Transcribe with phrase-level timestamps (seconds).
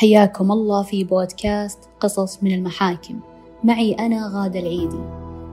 [0.00, 3.20] حياكم الله في بودكاست قصص من المحاكم.
[3.64, 5.00] معي أنا غادة العيدي.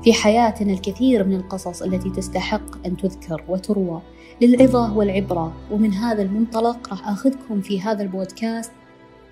[0.03, 4.01] في حياتنا الكثير من القصص التي تستحق أن تذكر وتروى
[4.41, 5.53] للعظة والعبرة.
[5.71, 8.71] ومن هذا المنطلق راح آخذكم في هذا البودكاست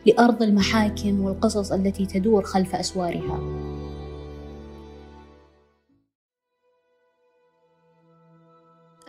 [0.05, 3.39] لأرض المحاكم والقصص التي تدور خلف أسوارها.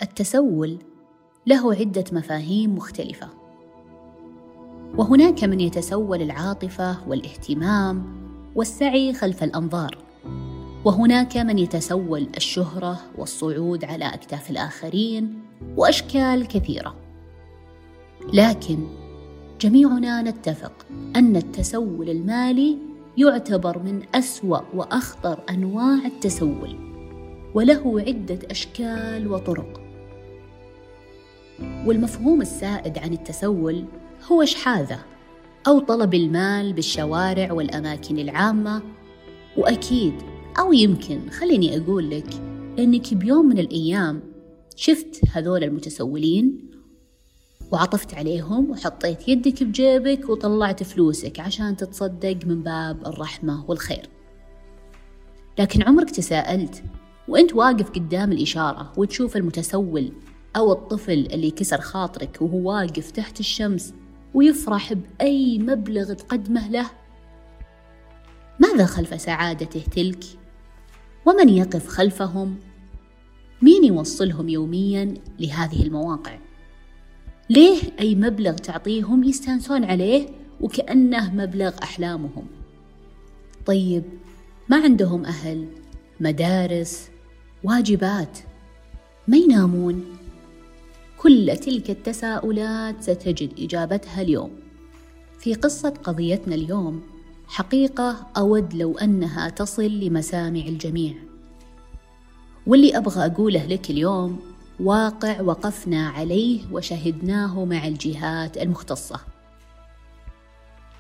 [0.03, 0.79] التسول
[1.47, 3.46] له عدة مفاهيم مختلفة.
[4.97, 8.05] وهناك من يتسول العاطفة والاهتمام
[8.55, 9.99] والسعي خلف الأنظار.
[10.85, 15.41] وهناك من يتسول الشهرة والصعود على أكتاف الآخرين
[15.77, 16.97] وأشكال كثيرة.
[18.33, 18.79] لكن
[19.61, 22.79] جميعنا نتفق أن التسول المالي
[23.17, 26.79] يعتبر من أسوأ وأخطر أنواع التسول
[27.55, 29.81] وله عدة أشكال وطرق.
[31.87, 33.85] والمفهوم السائد عن التسول
[34.33, 34.99] هو شحاذة
[35.67, 38.83] أو طلب المال بالشوارع والأماكن العامة؟
[39.57, 40.15] وأكيد
[40.59, 42.35] أو يمكن خليني أقول لك
[42.79, 44.23] إنك بيوم من الأيام
[44.77, 46.71] شفت هذول المتسولين
[47.73, 54.09] وعطفت عليهم وحطيت يدك بجيبك وطلعت فلوسك عشان تتصدق من باب الرحمة والخير.
[55.59, 56.83] لكن عمرك تساءلت
[57.29, 60.13] وأنت واقف قدام الإشارة وتشوف المتسول
[60.57, 63.95] أو الطفل اللي كسر خاطرك وهو واقف تحت الشمس
[64.37, 66.91] ويفرح بأي مبلغ تقدمه له.
[68.61, 70.25] ماذا خلف سعادته تلك؟
[71.27, 72.57] ومن يقف خلفهم؟
[73.63, 76.39] مين يوصلهم يوميا لهذه المواقع؟
[77.51, 80.29] ليه أي مبلغ تعطيهم يستانسون عليه
[80.61, 82.47] وكأنه مبلغ أحلامهم؟
[83.67, 84.05] طيب
[84.69, 85.69] ما عندهم أهل؟
[86.21, 87.09] مدارس؟
[87.65, 88.39] واجبات؟
[89.29, 90.05] ما ينامون؟
[91.27, 94.51] كل تلك التساؤلات ستجد إجابتها اليوم.
[95.39, 97.03] في قصة قضيتنا اليوم
[97.47, 101.15] حقيقة أود لو أنها تصل لمسامع الجميع.
[102.67, 104.41] واللي أبغى أقوله لك اليوم
[104.81, 109.21] واقع وقفنا عليه وشهدناه مع الجهات المختصة.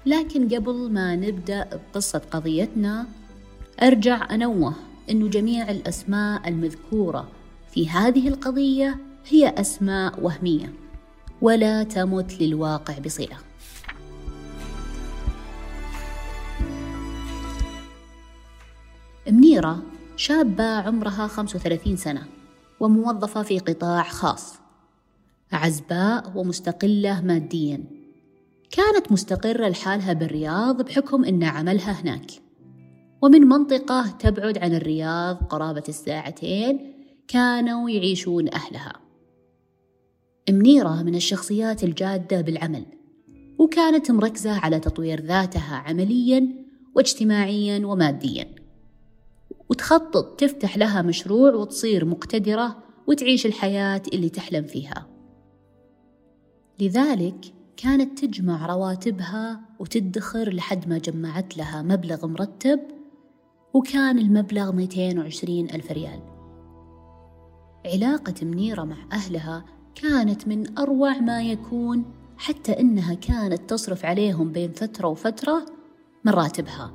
[0.07, 3.07] لكن قبل ما نبدأ بقصة قضيتنا
[3.83, 4.75] أرجع أنوه
[5.11, 7.29] أن جميع الأسماء المذكورة
[7.71, 10.73] في هذه القضية هي أسماء وهمية.
[11.43, 13.37] ولا تمت للواقع بصلة.
[19.31, 19.83] منيرة
[20.17, 22.27] شابة عمرها 35 سنة
[22.81, 24.55] وموظفة في قطاع خاص.
[25.53, 27.85] عزباء ومستقلة ماديا.
[28.71, 32.31] كانت مستقرة لحالها بالرياض بحكم أن عملها هناك.
[33.23, 36.93] ومن منطقة تبعد عن الرياض قرابة الساعتين
[37.29, 39.06] كانوا يعيشون أهلها.
[40.51, 42.87] منيرة من الشخصيات الجادة بالعمل
[43.59, 46.49] وكانت مركزة على تطوير ذاتها عمليا
[46.95, 48.55] واجتماعيا وماديا.
[49.69, 55.07] وتخطط تفتح لها مشروع وتصير مقتدرة وتعيش الحياة اللي تحلم فيها.
[56.81, 62.81] لذلك كانت تجمع رواتبها وتدخر لحد ما جمعت لها مبلغ مرتب
[63.75, 66.21] وكان المبلغ 220 ألف ريال.
[67.87, 72.05] علاقة منيرة مع أهلها كانت من أروع ما يكون
[72.37, 75.67] حتى إنها كانت تصرف عليهم بين فترة وفترة
[76.25, 76.95] من راتبها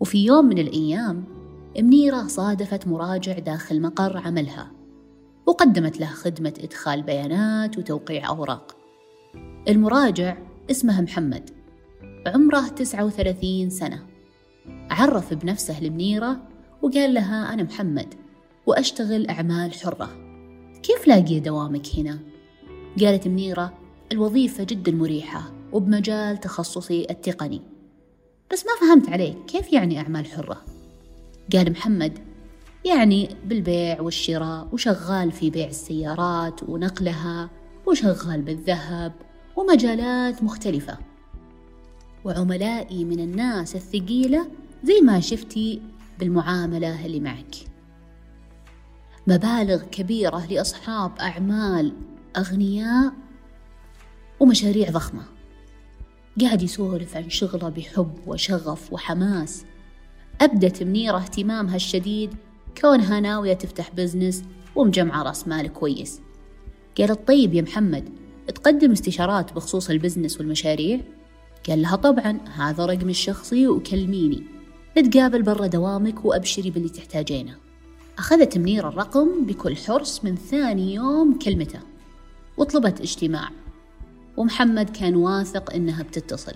[0.00, 1.24] وفي يوم من الأيام
[1.78, 4.70] منيرة صادفت مراجع داخل مقر عملها
[5.46, 8.76] وقدمت له خدمة إدخال بيانات وتوقيع أوراق.
[9.68, 10.36] المراجع
[10.70, 11.50] اسمه محمد
[12.26, 14.06] عمره 39 سنة.
[14.90, 16.42] عرف بنفسه لمنيرة
[16.82, 18.14] وقال لها أنا محمد
[18.66, 20.21] وأشتغل أعمال حرة.
[20.82, 22.18] كيف لاقي دوامك هنا؟
[23.00, 23.72] قالت منيرة
[24.12, 27.60] الوظيفة جدا مريحة وبمجال تخصصي التقني
[28.52, 30.64] بس ما فهمت عليك كيف يعني أعمال حرة؟
[31.52, 32.18] قال محمد
[32.84, 37.50] يعني بالبيع والشراء وشغال في بيع السيارات ونقلها
[37.86, 39.12] وشغال بالذهب
[39.56, 40.98] ومجالات مختلفة
[42.24, 44.46] وعملائي من الناس الثقيلة
[44.84, 45.82] زي ما شفتي
[46.18, 47.71] بالمعاملة اللي معك
[49.26, 51.92] مبالغ كبيرة لأصحاب أعمال
[52.36, 53.12] أغنياء
[54.40, 55.22] ومشاريع ضخمة.
[56.40, 59.64] قاعد يسولف عن شغله بحب وشغف وحماس.
[60.40, 62.34] أبدت منيرة اهتمامها الشديد
[62.80, 64.42] كونها ناوية تفتح business
[64.76, 66.20] ومجمعة رأس مال كويس.
[66.98, 68.08] قالت طيب يا محمد
[68.54, 71.00] تقدم استشارات بخصوص ال business والمشاريع؟
[71.68, 74.42] قال لها طبعا هذا رقمي الشخصي وكلميني.
[74.98, 77.56] نتقابل برا دوامك وأبشري باللي تحتاجينه.
[78.18, 81.80] أخذت منيرة الرقم بكل حرص من ثاني يوم كلمته
[82.56, 83.50] وطلبت اجتماع.
[84.36, 86.54] ومحمد كان واثق إنها بتتصل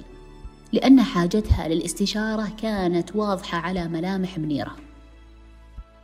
[0.72, 4.76] لأن حاجتها للاستشارة كانت واضحة على ملامح منيرة.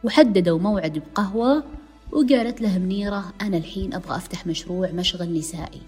[0.05, 1.65] وحددوا موعد بقهوة
[2.13, 5.83] وقالت له منيرة أنا الحين أبغى أفتح مشروع مشغل نسائي.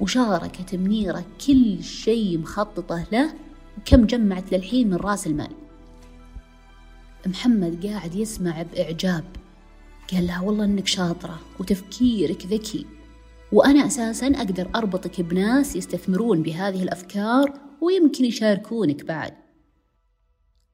[0.00, 3.34] وشاركت منيرة كل شيء مخططة له
[3.78, 5.50] وكم جمعت للحين من رأس المال.
[7.28, 9.24] محمد قاعد يسمع بإعجاب.
[10.12, 12.86] قال لها والله إنك شاطرة وتفكيرك ذكي
[13.52, 19.32] وأنا أساسا أقدر أربطك بناس يستثمرون بهذه الأفكار ويمكن يشاركونك بعد.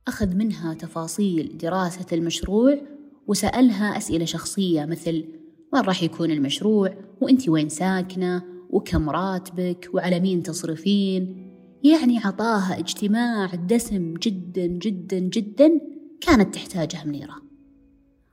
[0.08, 2.78] أخذ منها تفاصيل دراسة المشروع
[3.26, 5.24] وسألها أسئلة شخصية مثل
[5.72, 11.50] وين راح يكون المشروع؟ وأنت وين ساكنة؟ وكم راتبك؟ وعلى مين تصرفين؟
[11.84, 15.80] يعني عطاها اجتماع دسم جدا جدا جدا
[16.20, 17.36] كانت تحتاجه منيرة.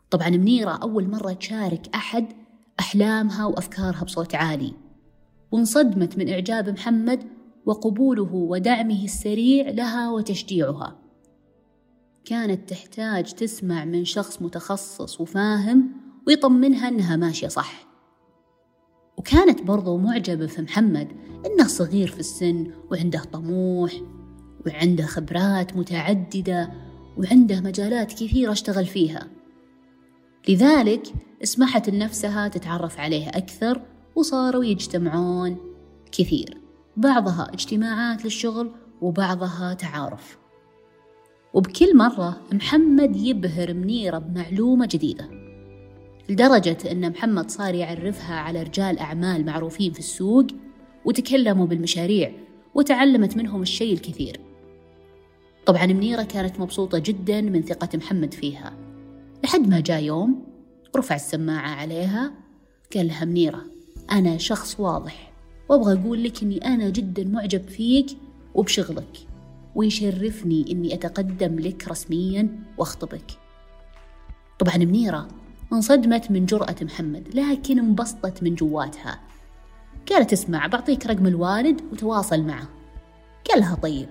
[0.09, 2.27] طبعا منيرة أول مرة تشارك أحد
[2.79, 4.73] أحلامها وأفكارها بصوت عالي
[5.51, 7.23] وانصدمت من إعجاب محمد
[7.65, 10.99] وقبوله ودعمه السريع لها وتشجيعها.
[12.25, 15.91] كانت تحتاج تسمع من شخص متخصص وفاهم
[16.27, 17.87] ويطمنها إنها ماشية صح.
[19.17, 21.07] وكانت برضو معجبة في محمد
[21.45, 23.93] إنه صغير في السن وعنده طموح
[24.65, 26.86] وعنده خبرات متعددة
[27.17, 29.27] وعنده مجالات كثيرة اشتغل فيها.
[30.49, 31.07] لذلك
[31.43, 33.81] اسمحت لنفسها تتعرف عليه أكثر
[34.15, 35.57] وصاروا يجتمعون
[36.11, 36.57] كثير.
[36.97, 38.71] بعضها اجتماعات للشغل
[39.01, 40.37] وبعضها تعارف.
[41.53, 45.29] وبكل مرة محمد يبهر منيرة بمعلومة جديدة
[46.29, 50.47] لدرجة أن محمد صار يعرفها على رجال أعمال معروفين في السوق
[51.05, 52.31] وتكلموا بالمشاريع
[52.75, 54.46] وتعلمت منهم الشيء الكثير.
[55.67, 58.73] طبعا منيرة كانت مبسوطة جدا من ثقة محمد فيها.
[59.43, 60.43] لحد ما جاء يوم
[60.95, 62.31] رفع السماعة عليها
[62.95, 63.65] قال لها منيرة
[64.11, 65.31] أنا شخص واضح
[65.69, 68.05] وأبغى أقول لك أني أنا جدا معجب فيك
[68.55, 69.17] وبشغلك
[69.75, 73.31] ويشرفني أني أتقدم لك رسميا وأخطبك.
[74.59, 75.27] طبعا منيرة
[75.73, 79.19] انصدمت من جرأة محمد لكن انبسطت من جواتها.
[80.11, 82.67] قالت اسمع بعطيك رقم الوالد وتواصل معه.
[83.49, 84.09] قال لها طيب.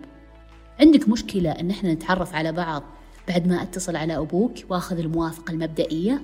[0.81, 2.83] عندك مشكلة إن إحنا نتعرف على بعض
[3.29, 6.23] بعد ما أتصل على أبوك وأخذ الموافقة المبدئية؟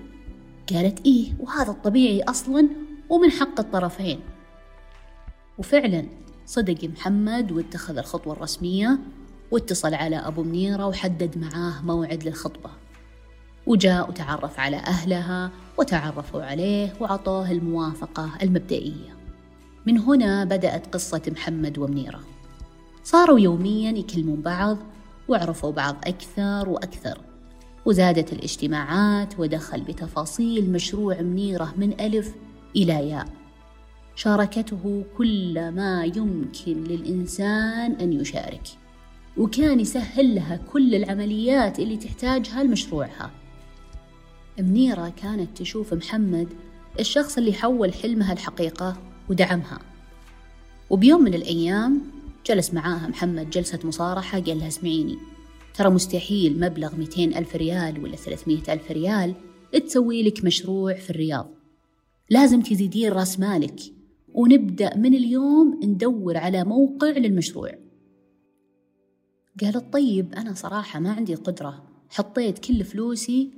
[0.73, 2.69] قالت إيه وهذا الطبيعي أصلا
[3.09, 4.21] ومن حق الطرفين.
[5.59, 6.05] وفعلا
[6.47, 8.99] صدق محمد واتخذ الخطوة الرسمية
[9.51, 12.71] واتصل على أبو منيرة وحدد معاه موعد للخطبة.
[13.67, 19.17] وجاء وتعرف على أهلها وتعرفوا عليه وعطوه الموافقة المبدئية.
[19.87, 22.21] من هنا بدأت قصة محمد ومنيرة.
[23.05, 24.79] صاروا يوميا يكلمون بعض
[25.29, 27.21] وعرفوا بعض أكثر وأكثر
[27.87, 32.35] وزادت الاجتماعات ودخل بتفاصيل مشروع منيرة من ألف
[32.77, 33.29] إلى ياء.
[34.17, 38.63] شاركته كل ما يمكن للإنسان أن يشارك
[39.37, 43.31] وكان يسهل لها كل العمليات اللي تحتاجها لمشروعها.
[44.59, 46.49] منيرة كانت تشوف محمد
[47.01, 48.97] الشخص اللي حول حلمها الحقيقة
[49.31, 49.79] ودعمها.
[50.91, 52.01] وبيوم من الأيام
[52.47, 55.19] جلس معاها محمد جلسة مصارحة قال لها اسمعيني
[55.75, 59.35] ترى مستحيل مبلغ 200 ألف ريال ولا 300 ألف ريال
[59.87, 61.51] تسوي لك مشروع في الرياض.
[62.31, 63.81] لازم تزيدين رأس مالك
[64.35, 67.71] ونبدأ من اليوم ندور على موقع للمشروع.
[69.61, 73.51] قالت طيب أنا صراحة ما عندي قدرة حطيت كل فلوسي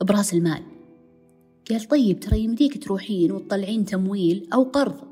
[0.00, 0.62] برأس المال.
[1.70, 5.07] قال طيب ترى يمديك تروحين وتطلعين تمويل أو قرض.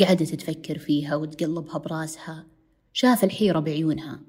[0.00, 2.46] قعدت تفكر فيها وتقلبها براسها.
[2.92, 4.20] شاف الحيرة بعيونها.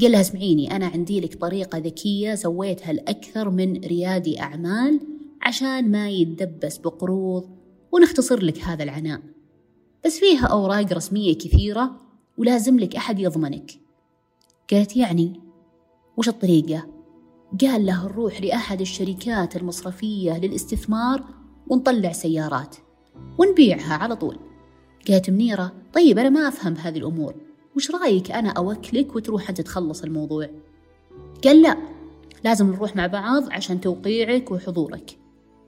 [0.00, 5.00] قال لها اسمعيني أنا عندي لك طريقة ذكية سويتها لأكثر من ريادي أعمال
[5.42, 7.48] عشان ما يتدبس بقروض
[7.92, 9.20] ونختصر لك هذا العناء.
[10.04, 11.90] بس فيها أوراق رسمية كثيرة
[12.38, 13.70] ولازم لك أحد يضمنك.
[14.72, 15.40] قالت يعني
[16.16, 16.86] وش الطريقة؟
[17.60, 21.24] قال له نروح لأحد الشركات المصرفية للاستثمار
[21.68, 22.76] ونطلع سيارات
[23.38, 24.47] ونبيعها على طول.
[25.08, 27.34] قالت منيرة طيب أنا ما أفهم بهذه الأمور.
[27.76, 30.48] وش رأيك أنا أوكلك وتروح أنت تخلص الموضوع؟
[31.44, 31.76] قال لا
[32.44, 35.18] لازم نروح مع بعض عشان توقيعك وحضورك.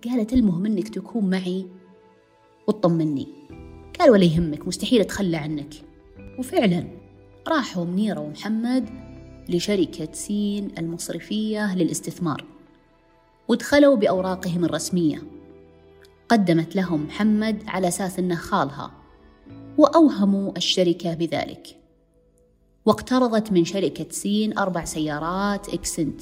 [0.04, 1.66] قالت المهم أنك تكون معي
[2.66, 3.28] وتطمني.
[4.00, 5.74] قال ولا يهمك مستحيل أتخلى عنك.
[6.38, 6.84] وفعلا
[7.48, 8.88] راحوا منيرة ومحمد
[9.48, 12.44] لشركة سين المصرفية للاستثمار
[13.48, 15.22] ودخلوا بأوراقهم الرسمية.
[16.28, 18.99] قدمت لهم محمد على أساس أنه خالها.
[19.80, 21.76] وأوهموا الشركة بذلك.
[22.86, 26.20] واقترضت من شركة سين أربع سيارات إكسنت.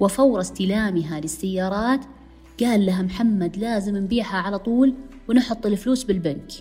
[0.00, 2.00] وفور استلامها للسيارات
[2.60, 4.94] قال لها محمد لازم نبيعها على طول
[5.28, 6.52] ونحط الفلوس بالبنك.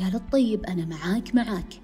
[0.00, 1.74] قالت طيب أنا معاك معاك.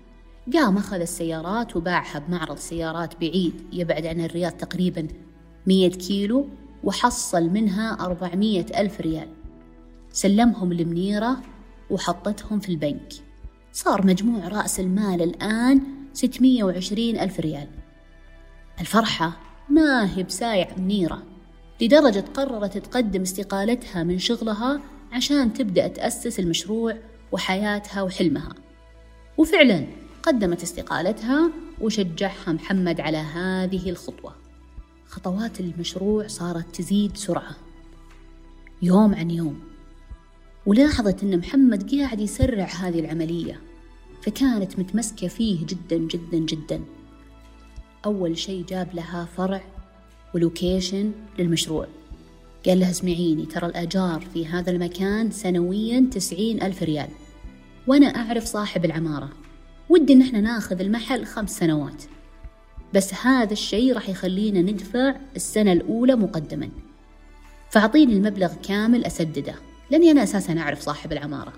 [0.55, 5.09] قام أخذ السيارات وباعها بمعرض سيارات بعيد يبعد عن الرياض تقريبا
[5.67, 6.49] مية كيلو
[6.85, 9.29] وحصل منها أربعمية ألف ريال.
[10.13, 11.37] سلمهم لمنيرة
[11.91, 13.13] وحطتهم في البنك.
[13.73, 15.81] صار مجموع رأس المال الآن
[16.13, 17.69] ستمية وعشرين ألف ريال.
[18.81, 19.41] الفرحة
[19.71, 21.23] ما هي بسايع منيرة
[21.81, 24.81] لدرجة قررت تقدم استقالتها من شغلها
[25.13, 26.97] عشان تبدأ تأسس المشروع
[27.33, 28.55] وحياتها وحلمها.
[29.37, 29.87] وفعلا
[30.23, 34.35] قدمت استقالتها وشجعها محمد على هذه الخطوة.
[35.07, 37.57] خطوات المشروع صارت تزيد سرعة.
[38.83, 39.68] يوم عن يوم
[40.69, 43.61] ولاحظت أن محمد قاعد يسرع هذه العملية
[44.23, 46.81] فكانت متمسكة فيه جدا جدا جدا.
[48.05, 49.65] أول شيء جاب لها فرع
[50.35, 51.87] ولوكيشن للمشروع.
[52.67, 57.09] قال لها اسمعيني ترى الأجار في هذا المكان سنويا تسعين ألف ريال.
[57.87, 59.31] وأنا أعرف صاحب العمارة.
[59.89, 62.05] ودي إن إحنا ناخذ المحل خمس سنوات.
[62.95, 66.69] بس هذا الشيء راح يخلينا ندفع السنة الأولى مقدما.
[67.71, 69.55] فأعطيني المبلغ كامل أسدده.
[69.91, 71.53] لأني أنا أساسا أعرف صاحب العمارة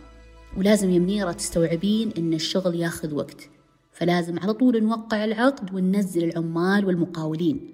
[0.56, 3.50] ولازم يا منيرة تستوعبين إن الشغل ياخذ وقت
[3.92, 7.70] فلازم على طول نوقع العقد وننزل العمال والمقاولين.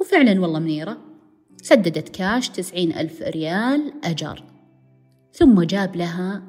[0.00, 0.98] وفعلا والله منيرة
[1.62, 4.44] سددت كاش تسعين ألف ريال أجار.
[5.32, 6.42] ثم جاب لها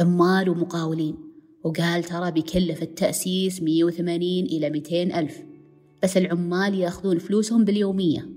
[0.00, 1.16] عمال ومقاولين
[1.64, 5.42] وقال ترى بيكلف التأسيس مية وثمانين إلى ميتين ألف
[6.02, 8.28] بس العمال ياخذون فلوسهم باليومية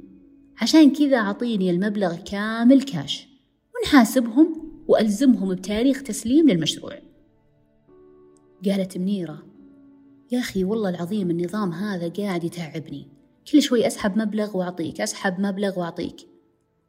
[0.61, 3.28] عشان كذا أعطيني المبلغ كامل كاش.
[3.79, 6.93] ونحاسبهم وألزمهم بتاريخ تسليم للمشروع.
[8.65, 9.43] قالت منيرة
[10.31, 13.07] يا أخي والله العظيم النظام هذا قاعد يتعبني.
[13.51, 16.15] كل شوي أسحب مبلغ وأعطيك أسحب مبلغ وأعطيك.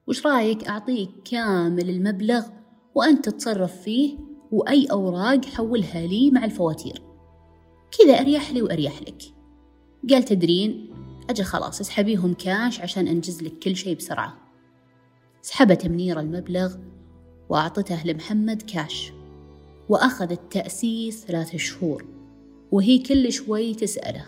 [0.06, 2.46] وش رأيك أعطيك كامل المبلغ
[2.94, 4.18] وأنت تتصرف فيه
[4.52, 7.02] وأي أوراق حولها لي مع الفواتير؟
[7.98, 9.22] كذا أريح لي وأريح لك.
[10.10, 10.94] قال تدرين
[11.30, 14.49] أجل خلاص اسحبيهم كاش عشان أنجز لك كل شيء بسرعة.
[15.42, 16.74] سحبت منيرة المبلغ
[17.48, 19.12] وأعطته لمحمد كاش
[19.88, 22.04] وأخذ التأسيس ثلاثة شهور
[22.72, 24.26] وهي كل شوي تسأله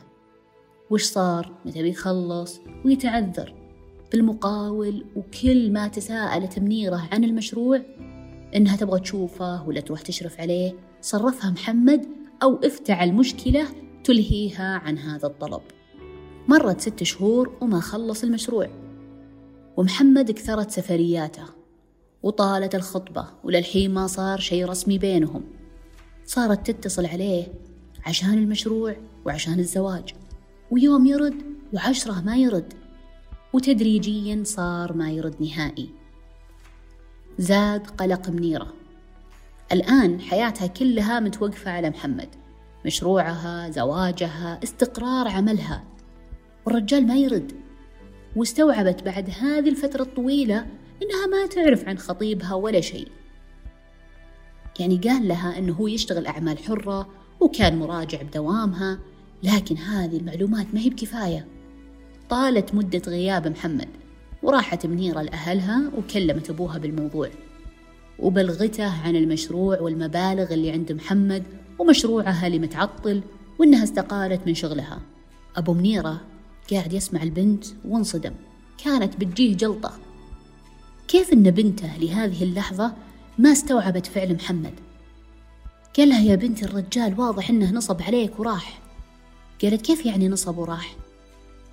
[0.90, 3.54] وش صار؟ متى بيخلص؟ ويتعذر
[4.12, 7.80] بالمقاول وكل ما تساءلت منيرة عن المشروع
[8.56, 12.06] إنها تبغى تشوفه ولا تروح تشرف عليه صرفها محمد
[12.42, 13.66] أو افتعل مشكلة
[14.04, 15.62] تلهيها عن هذا الطلب.
[16.48, 18.81] مرت ست شهور وما خلص المشروع.
[19.76, 21.44] ومحمد كثرت سفرياته
[22.22, 25.42] وطالت الخطبة وللحين ما صار شيء رسمي بينهم.
[26.24, 27.46] صارت تتصل عليه
[28.06, 30.14] عشان المشروع وعشان الزواج.
[30.70, 32.74] ويوم يرد وعشرة ما يرد.
[33.52, 35.90] وتدريجيا صار ما يرد نهائي.
[37.38, 38.72] زاد قلق منيرة.
[39.72, 42.28] الآن حياتها كلها متوقفة على محمد.
[42.86, 45.84] مشروعها زواجها استقرار عملها.
[46.66, 47.61] والرجال ما يرد.
[48.36, 50.66] واستوعبت بعد هذه الفترة الطويلة
[51.02, 53.08] إنها ما تعرف عن خطيبها ولا شيء.
[54.80, 57.08] يعني قال لها إنه هو يشتغل أعمال حرة
[57.40, 58.98] وكان مراجع بدوامها
[59.42, 61.46] لكن هذه المعلومات ما هي بكفاية.
[62.30, 63.88] طالت مدة غياب محمد
[64.42, 67.28] وراحت منيرة لأهلها وكلمت أبوها بالموضوع.
[68.18, 71.42] وبلغته عن المشروع والمبالغ اللي عند محمد
[71.78, 73.22] ومشروعها اللي متعطل
[73.58, 75.00] وإنها استقالت من شغلها.
[75.56, 76.31] أبو منيرة
[76.70, 78.32] قاعد يسمع البنت وانصدم.
[78.84, 79.98] كانت بتجيه جلطة.
[81.08, 82.94] كيف إن بنته لهذه اللحظة
[83.38, 84.74] ما استوعبت فعل محمد؟
[85.96, 88.82] قال لها يا بنتي الرجال واضح إنه نصب عليك وراح.
[89.62, 90.96] قالت كيف يعني نصب وراح؟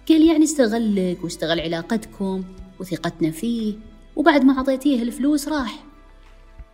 [0.10, 2.44] قال يعني استغلك واستغل علاقتكم
[2.80, 3.74] وثقتنا فيه
[4.16, 5.84] وبعد ما أعطيتيه الفلوس راح.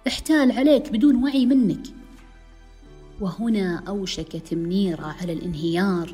[0.08, 1.88] احتال عليك بدون وعي منك.
[3.22, 6.14] وهنا أوشكت منيرة على الانهيار.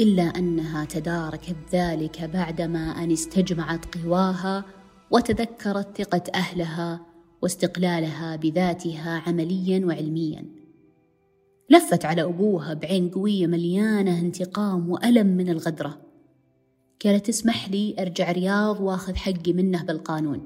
[0.00, 4.64] إلا أنها تداركت ذلك بعدما أن استجمعت قواها
[5.10, 7.00] وتذكرت ثقة أهلها
[7.42, 10.44] واستقلالها بذاتها عمليا وعلميا.
[11.70, 15.98] لفت على أبوها بعين قوية مليانة انتقام وألم من الغدرة.
[17.04, 20.42] قالت اسمح لي أرجع رياض وأخذ حقي منه بالقانون.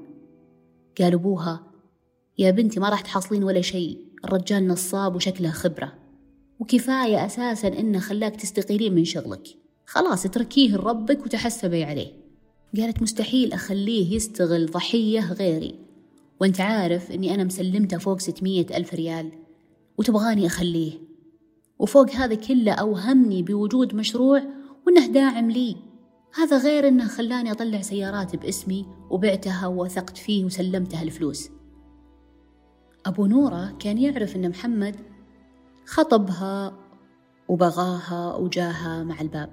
[0.99, 1.63] قال أبوها
[2.37, 6.02] يا بنتي ما راح تحصلين ولا شيء الرجال نصاب وشكله خبرة.
[6.63, 9.47] وكفاية أساسا إنه خلاك تستقيلين من شغلك.
[9.85, 12.11] خلاص اتركيه لربك وتحسبي عليه.
[12.77, 15.79] قالت مستحيل أخليه يستغل ضحية غيري.
[16.41, 19.31] وأنت عارف إني أنا مسلمته فوق ستمية ألف ريال.
[19.97, 20.93] وتبغاني أخليه.
[21.79, 24.43] وفوق هذا كله أوهمني بوجود مشروع
[24.87, 25.75] وإنه داعم لي.
[26.35, 31.49] هذا غير إنه خلاني أطلع سيارات باسمي وبعتها ووثقت فيه وسلمتها الفلوس.
[33.05, 34.95] أبو نورة كان يعرف إن محمد
[35.85, 36.73] خطبها
[37.47, 39.49] وبغاها وجاها مع الباب.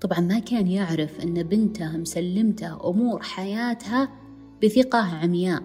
[0.00, 4.08] طبعا ما كان يعرف أن بنته مسلمته أمور حياتها
[4.62, 5.62] بثقة عمياء.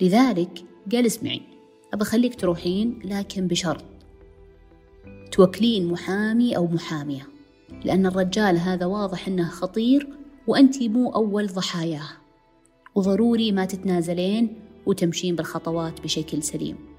[0.00, 1.42] لذلك قال اسمعي
[1.92, 3.84] أبى أخليك تروحين لكن بشرط.
[5.32, 7.28] توكلين محامي أو محامية.
[7.84, 10.08] لأن الرجال هذا واضح أنه خطير
[10.46, 12.08] وأنتي مو أول ضحاياه.
[12.94, 16.89] وضروري ما تتنازلين وتمشين بالخطوات بشكل سليم.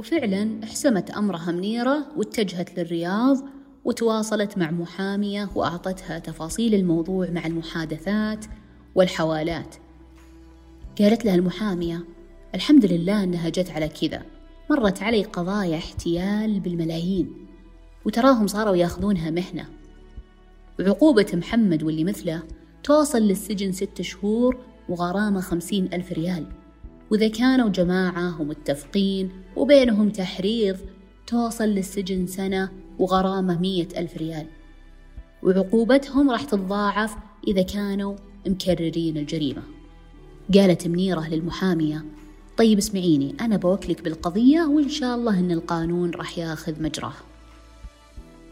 [0.00, 3.38] وفعلا احسمت أمرها منيرة واتجهت للرياض
[3.84, 8.44] وتواصلت مع محامية وأعطتها تفاصيل الموضوع مع المحادثات
[8.94, 9.76] والحوالات.
[10.98, 12.04] قالت لها المحامية
[12.54, 14.22] الحمد لله أنها جت على كذا
[14.70, 17.46] مرت علي قضايا احتيال بالملايين
[18.04, 19.66] وتراهم صاروا ياخذونها مهنة.
[20.80, 22.42] وعقوبة محمد واللي مثله
[22.82, 26.46] توصل للسجن ست شهور وغرامة خمسين ألف ريال.
[27.10, 30.76] وإذا كانوا جماعة ومتفقين وبينهم تحريض
[31.26, 34.46] توصل للسجن سنة وغرامة مية ألف ريال.
[35.42, 37.16] وعقوبتهم راح تتضاعف
[37.48, 39.62] إذا كانوا مكررين الجريمة.
[40.54, 42.04] قالت منيرة للمحامية
[42.56, 47.14] طيب اسمعيني أنا بوكلك بالقضية وإن شاء الله إن القانون راح ياخذ مجراه.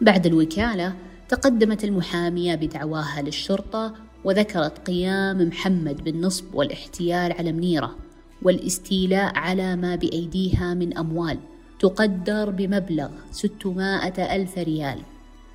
[0.01, 0.95] بعد الوكالة
[1.29, 8.08] تقدمت المحامية بدعواها للشرطة وذكرت قيام محمد بالنصب والاحتيال على منيرة.
[8.43, 11.39] والاستيلاء على ما بأيديها من أموال
[11.81, 14.99] تقدر بمبلغ 600 ألف ريال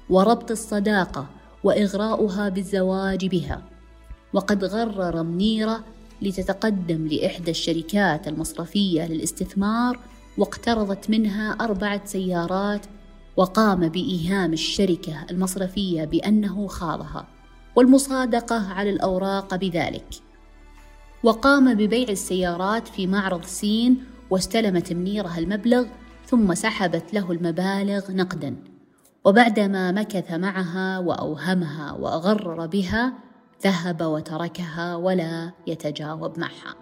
[0.10, 1.30] وربط الصداقة
[1.64, 3.62] وإغراؤها بالزواج بها
[4.34, 5.84] وقد غرر منيرة
[6.22, 10.00] لتتقدم لإحدى الشركات المصرفية للاستثمار
[10.38, 12.86] واقترضت منها أربعة سيارات
[13.38, 17.28] وقام بإيهام الشركة المصرفية بأنه خاضها
[17.76, 20.06] والمصادقة على الأوراق بذلك.
[21.24, 25.86] وقام ببيع السيارات في معرض سين واستلمت منيرة المبلغ
[26.26, 28.56] ثم سحبت له المبالغ نقدا.
[29.26, 33.14] وبعدما مكث معها وأوهمها وأغرر بها
[33.64, 36.76] ذهب وتركها ولا يتجاوب معها.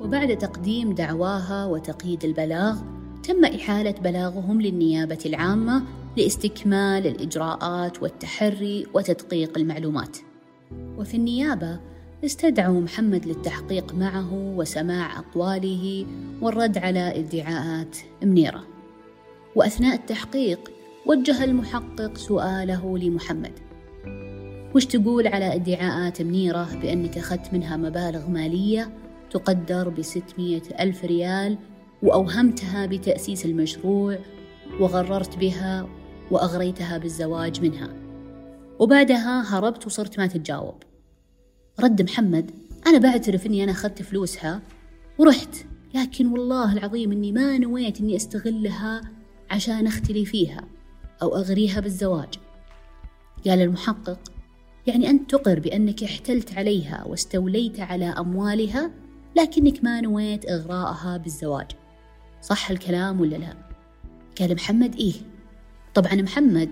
[0.00, 2.78] وبعد تقديم دعواها وتقييد البلاغ
[3.22, 5.82] تم إحالة بلاغهم للنيابة العامة
[6.16, 10.16] لاستكمال الإجراءات والتحري وتدقيق المعلومات.
[10.98, 11.80] وفي النيابة
[12.24, 16.06] استدعوا محمد للتحقيق معه وسماع أقواله
[16.42, 18.66] والرد على ادعاءات منيرة.
[19.56, 20.70] وأثناء التحقيق
[21.06, 23.52] وجه المحقق سؤاله لمحمد.
[24.74, 28.90] وش تقول على ادعاءات منيرة بأنك أخذت منها مبالغ مالية
[29.30, 31.58] تقدر بستمية ألف ريال
[32.02, 34.18] وأوهمتها بتأسيس المشروع
[34.80, 35.88] وغررت بها
[36.30, 37.88] وأغريتها بالزواج منها؟
[38.78, 40.89] وبعدها هربت وصرت ما تتجاوب.
[41.80, 42.50] رد محمد
[42.86, 44.62] أنا بعترف أني أنا أخذت فلوسها
[45.18, 45.56] ورحت.
[45.94, 49.00] لكن والله العظيم أني ما نويت أني أستغلها
[49.50, 50.64] عشان أختلي فيها
[51.22, 52.34] أو أغريها بالزواج.
[53.46, 54.18] قال المحقق
[54.86, 58.90] يعني أنت تقر بأنك احتلت عليها واستوليت على أموالها
[59.36, 61.66] لكنك ما نويت إغراءها بالزواج.
[62.42, 63.56] صح الكلام ولا لا؟
[64.40, 65.14] قال محمد إيه.
[65.94, 66.68] طبعا محمد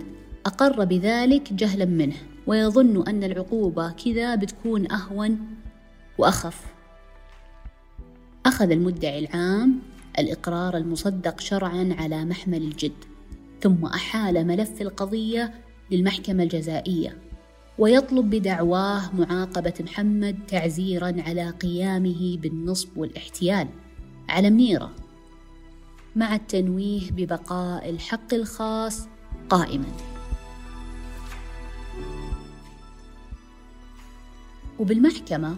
[0.46, 2.16] أقر بذلك جهلا منه.
[2.48, 5.38] ويظن أن العقوبة كذا بتكون أهون
[6.18, 6.64] وأخف.
[8.46, 9.78] أخذ المدعي العام
[10.18, 13.04] الإقرار المصدق شرعا على محمل الجد
[13.60, 15.54] ثم أحال ملف القضية
[15.90, 17.18] للمحكمة الجزائية
[17.78, 23.68] ويطلب بدعواه معاقبة محمد تعزيرا على قيامه بالنصب والاحتيال
[24.28, 24.90] على منيرة
[26.16, 29.08] مع التنويه ببقاء الحق الخاص
[29.50, 30.17] قائما.
[34.78, 35.56] وبالمحكمة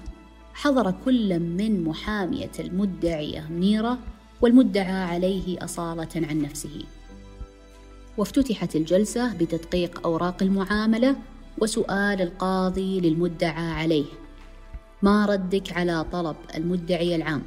[0.55, 3.99] حضر كل من محامية المدعية منيرة
[4.41, 6.85] والمدعى عليه أصالة عن نفسه.
[8.17, 11.17] وافتتحت الجلسة بتدقيق أوراق المعاملة
[11.59, 14.05] وسؤال القاضي للمدعى عليه.
[15.03, 17.43] ما ردك على طلب المدعي العام؟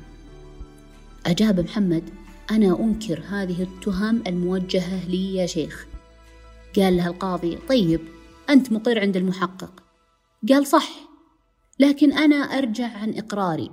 [1.26, 2.10] أجاب محمد
[2.52, 5.86] أنا أنكر هذه التهم الموجهة لي يا شيخ.
[6.76, 8.00] قال له القاضي طيب
[8.50, 9.84] أنت مقر عند المحقق.
[10.50, 11.03] قال صح.
[11.84, 13.70] لكن أنا أرجع عن إقراري.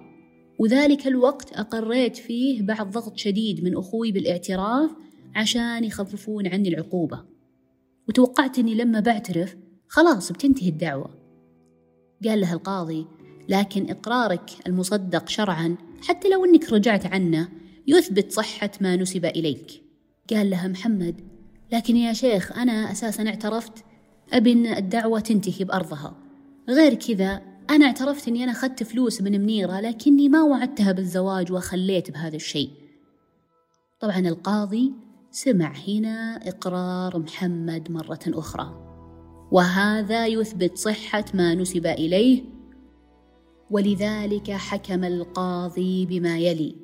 [0.59, 4.91] وذلك الوقت أقريت فيه بعد ضغط شديد من أخوي بالاعتراف
[5.35, 7.25] عشان يخففون عني العقوبة.
[8.09, 9.57] وتوقعت أني لما بعترف
[9.89, 11.11] خلاص بتنتهي الدعوة.
[12.25, 13.07] قال له القاضي
[13.49, 15.77] لكن إقرارك المصدق شرعا
[16.09, 17.49] حتى لو أنك رجعت عنه
[17.87, 19.83] يثبت صحة ما نسب إليك.
[20.31, 21.21] قال لها محمد
[21.73, 23.85] لكن يا شيخ أنا أساسا اعترفت
[24.33, 26.17] أبي أن الدعوة تنتهي بأرضها.
[26.69, 32.11] غير كذا أنا اعترفت أني أنا أخذت فلوس من منيرة لكني ما وعدتها بالزواج وخليت
[32.11, 32.71] بهذا الشيء.
[34.01, 34.93] طبعا القاضي
[35.31, 38.87] سمع هنا إقرار محمد مرة أخرى.
[39.53, 42.43] وهذا يثبت صحة ما نسب إليه.
[43.71, 46.77] ولذلك حكم القاضي بما يلي.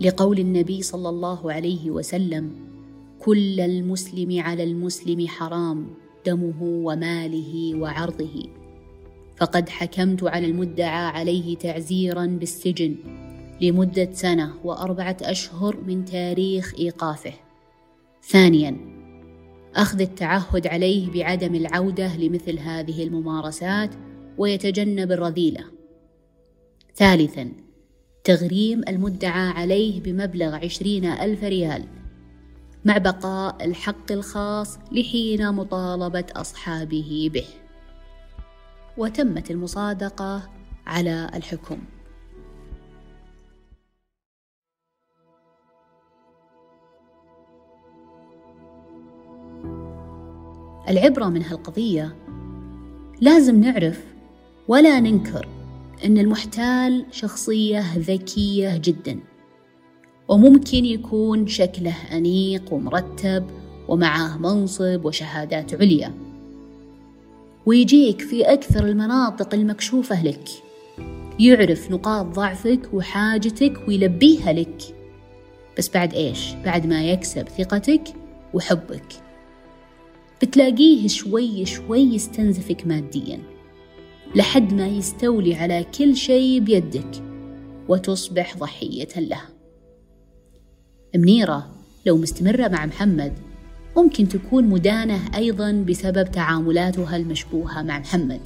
[0.00, 2.70] لقول النبي صلى الله عليه وسلم
[3.18, 6.09] كل المسلم على المسلم حرام.
[6.26, 8.46] دمه وماله وعرضه.
[9.36, 12.96] فقد حكمت على المدعى عليه تعزيرا بالسجن
[13.60, 17.32] لمدة سنة وأربعة أشهر من تاريخ إيقافه.
[18.28, 18.76] ثانيا
[19.74, 23.90] أخذ التعهد عليه بعدم العودة لمثل هذه الممارسات
[24.38, 25.64] ويتجنب الرذيلة.
[26.94, 27.52] ثالثا
[28.24, 31.99] تغريم المدعى عليه بمبلغ عشرين ألف ريال
[32.84, 37.46] مع بقاء الحق الخاص لحين مطالبة أصحابه به.
[38.96, 40.50] وتمت المصادقة
[40.86, 41.78] على الحكم.
[50.88, 52.16] العبرة من هالقضية
[53.20, 54.04] لازم نعرف
[54.68, 55.48] ولا ننكر
[56.04, 59.29] أن المحتال شخصية ذكية جدا.
[60.30, 63.46] وممكن يكون شكله أنيق ومرتب
[63.88, 66.14] ومعاه منصب وشهادات عليا.
[67.66, 70.48] ويجيك في أكثر المناطق المكشوفة لك.
[71.38, 74.82] يعرف نقاط ضعفك وحاجتك ويلبيها لك.
[75.78, 78.02] بس بعد إيش؟ بعد ما يكسب ثقتك
[78.54, 79.12] وحبك.
[80.42, 83.40] بتلاقيه شوي شوي يستنزفك ماديا.
[84.34, 87.22] لحد ما يستولي على كل شيء بيدك.
[87.88, 89.59] وتصبح ضحية له.
[91.16, 91.66] منيرة
[92.06, 93.32] لو مستمرة مع محمد
[93.96, 98.40] ممكن تكون مدانة أيضا بسبب تعاملاتها المشبوهة مع محمد.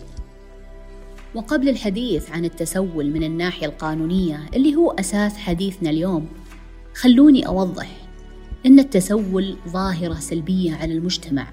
[1.35, 6.27] وقبل الحديث عن التسول من الناحية القانونية اللي هو أساس حديثنا اليوم
[6.95, 7.91] خلوني أوضح
[8.67, 11.47] أن التسول ظاهرة سلبية على المجتمع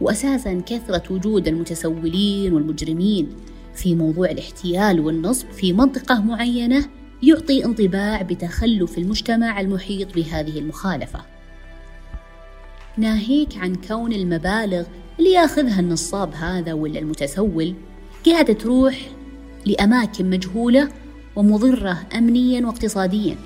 [0.00, 3.28] وأساسا كثرة وجود المتسولين والمجرمين
[3.74, 6.88] في موضوع الاحتيال والنصب في منطقة معينة
[7.22, 11.20] يعطي انطباع بتخلف المجتمع المحيط بهذه المخالفة.
[12.96, 14.84] ناهيك عن كون المبالغ
[15.18, 17.74] اللي ياخذها النصاب هذا ولا المتسول
[18.26, 18.98] قاعدة تروح
[19.66, 20.88] لأماكن مجهولة
[21.36, 23.36] ومضرة أمنيا واقتصاديا.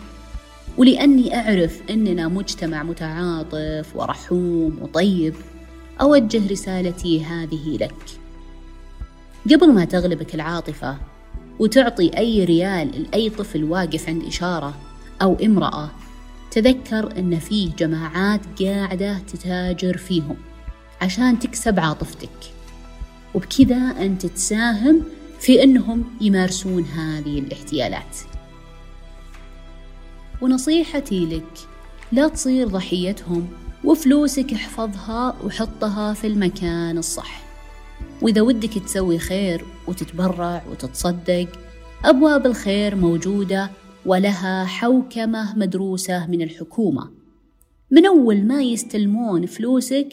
[0.79, 5.35] ولأني أعرف أننا مجتمع متعاطف ورحوم وطيب
[6.01, 7.95] أوجه رسالتي هذه لك.
[9.51, 10.97] قبل ما تغلبك العاطفة
[11.61, 14.75] وتعطي أي ريال لأي طفل واقف عند إشارة
[15.23, 15.91] أو امرأة.
[16.51, 20.37] تذكر أن فيه جماعات قاعدة تتاجر فيهم
[21.01, 22.53] عشان تكسب عاطفتك.
[23.35, 25.03] وبكذا أنت تساهم
[25.41, 28.17] في أنهم يمارسون هذه الاحتيالات.
[30.41, 31.69] ونصيحتي لك
[32.13, 33.49] لا تصير ضحيتهم
[33.85, 37.50] وفلوسك احفظها وحطها في المكان الصح.
[38.23, 41.49] وإذا ودك تسوي خير وتتبرع وتتصدق
[42.05, 43.71] أبواب الخير موجودة
[44.07, 47.11] ولها حوكمة مدروسة من الحكومة.
[47.91, 50.09] من أول ما يستلمون فلوسك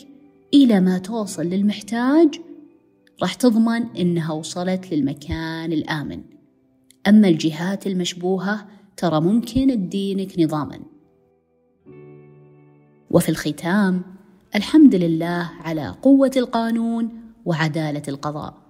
[0.53, 2.41] إلى ما توصل للمحتاج
[3.21, 6.21] راح تضمن إنها وصلت للمكان الآمن.
[7.07, 8.67] أما الجهات المشبوهة
[8.97, 10.79] ترى ممكن تدينك نظاماً.
[13.11, 14.01] وفي الختام
[14.55, 18.66] الحمد لله على قوة القانون وعدالة القضاء.